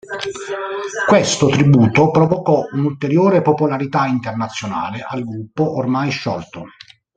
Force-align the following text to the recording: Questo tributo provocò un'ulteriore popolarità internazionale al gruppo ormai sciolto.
Questo 1.07 1.49
tributo 1.49 2.09
provocò 2.09 2.63
un'ulteriore 2.73 3.43
popolarità 3.43 4.07
internazionale 4.07 5.05
al 5.07 5.23
gruppo 5.23 5.75
ormai 5.75 6.09
sciolto. 6.09 6.63